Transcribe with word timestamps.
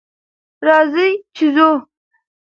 راځئ 0.67 1.09
چې 1.35 1.45
ځو! 1.55 1.69